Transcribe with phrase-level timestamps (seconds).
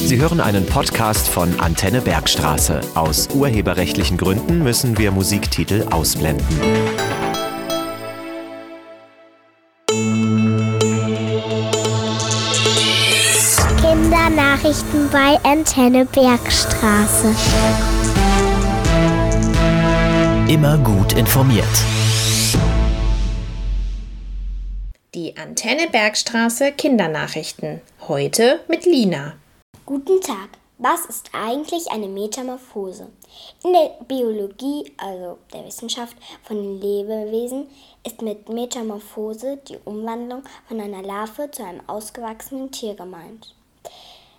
[0.00, 2.80] Sie hören einen Podcast von Antenne Bergstraße.
[2.94, 6.46] Aus urheberrechtlichen Gründen müssen wir Musiktitel ausblenden.
[13.80, 17.34] Kindernachrichten bei Antenne Bergstraße.
[20.48, 21.66] Immer gut informiert.
[25.14, 27.80] Die Antenne Bergstraße Kindernachrichten.
[28.06, 29.34] Heute mit Lina.
[29.88, 30.50] Guten Tag.
[30.76, 33.08] Was ist eigentlich eine Metamorphose?
[33.64, 37.70] In der Biologie, also der Wissenschaft von den Lebewesen,
[38.04, 43.54] ist mit Metamorphose die Umwandlung von einer Larve zu einem ausgewachsenen Tier gemeint.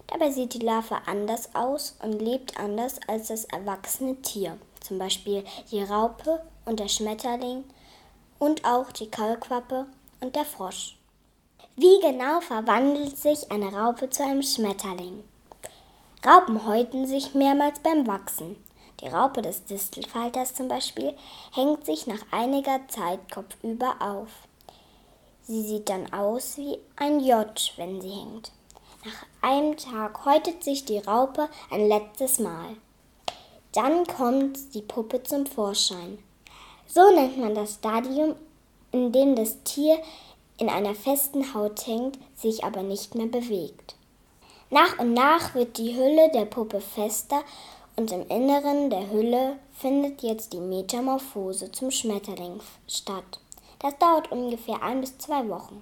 [0.06, 5.44] Dabei sieht die Larve anders aus und lebt anders als das erwachsene Tier, zum Beispiel
[5.72, 7.64] die Raupe und der Schmetterling
[8.38, 9.88] und auch die Kaulquappe
[10.22, 10.96] und der Frosch.
[11.76, 15.24] Wie genau verwandelt sich eine Raupe zu einem Schmetterling?
[16.26, 18.58] Raupen häuten sich mehrmals beim Wachsen.
[19.00, 21.16] Die Raupe des Distelfalters zum Beispiel
[21.54, 24.28] hängt sich nach einiger Zeit kopfüber auf.
[25.44, 28.52] Sie sieht dann aus wie ein J, wenn sie hängt.
[29.06, 32.76] Nach einem Tag häutet sich die Raupe ein letztes Mal.
[33.72, 36.20] Dann kommt die Puppe zum Vorschein.
[36.86, 38.36] So nennt man das Stadium,
[38.92, 39.98] in dem das Tier
[40.58, 43.96] in einer festen Haut hängt, sich aber nicht mehr bewegt.
[44.72, 47.44] Nach und nach wird die Hülle der Puppe fester
[47.96, 53.40] und im Inneren der Hülle findet jetzt die Metamorphose zum Schmetterling statt.
[53.80, 55.82] Das dauert ungefähr ein bis zwei Wochen.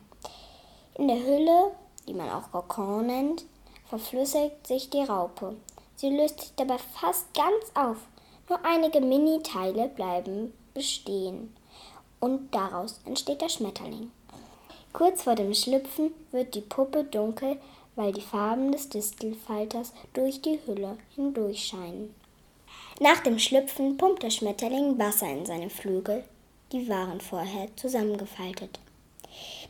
[0.95, 1.71] In der Hülle,
[2.07, 3.43] die man auch Kokon nennt,
[3.89, 5.57] verflüssigt sich die Raupe.
[5.97, 7.97] Sie löst sich dabei fast ganz auf.
[8.47, 11.53] Nur einige Mini-Teile bleiben bestehen
[12.21, 14.11] und daraus entsteht der Schmetterling.
[14.93, 17.57] Kurz vor dem Schlüpfen wird die Puppe dunkel,
[17.97, 22.15] weil die Farben des Distelfalters durch die Hülle hindurchscheinen.
[23.01, 26.23] Nach dem Schlüpfen pumpt der Schmetterling Wasser in seine Flügel,
[26.71, 28.79] die waren vorher zusammengefaltet.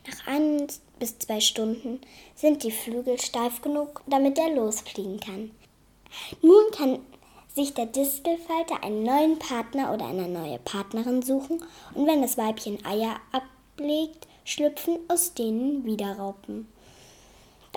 [0.06, 0.66] Nach ein
[0.98, 2.00] bis zwei Stunden
[2.34, 5.50] sind die Flügel steif genug, damit er losfliegen kann.
[6.42, 7.00] Nun kann
[7.54, 12.84] sich der Distelfalter einen neuen Partner oder eine neue Partnerin suchen und wenn das Weibchen
[12.84, 16.68] Eier ablegt, schlüpfen aus denen wieder Raupen.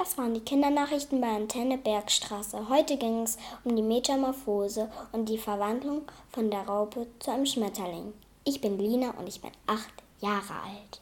[0.01, 2.69] Das waren die Kindernachrichten bei Antenne Bergstraße.
[2.69, 6.01] Heute ging es um die Metamorphose und die Verwandlung
[6.31, 8.11] von der Raupe zu einem Schmetterling.
[8.43, 11.01] Ich bin Lina und ich bin acht Jahre alt.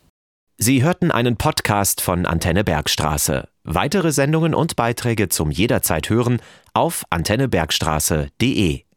[0.57, 3.47] Sie hörten einen Podcast von Antenne Bergstraße.
[3.63, 6.41] Weitere Sendungen und Beiträge zum jederzeit hören
[6.73, 8.83] auf antennebergstraße.de.